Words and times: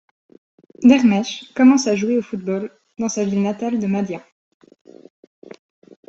Dermech 0.83 1.53
commence 1.53 1.85
à 1.85 1.95
jouer 1.95 2.17
au 2.17 2.23
football 2.23 2.71
dans 2.97 3.07
sa 3.07 3.23
ville 3.23 3.43
natale 3.43 3.77
de 3.77 3.85
Mahdia. 3.85 4.25